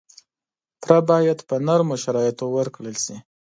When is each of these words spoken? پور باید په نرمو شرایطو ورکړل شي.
پور 0.81 0.99
باید 1.09 1.39
په 1.47 1.55
نرمو 1.65 1.95
شرایطو 2.03 2.45
ورکړل 2.55 2.95
شي. 3.03 3.15